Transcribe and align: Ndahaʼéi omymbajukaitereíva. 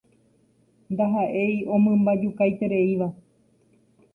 Ndahaʼéi 0.91 1.57
omymbajukaitereíva. 1.73 3.07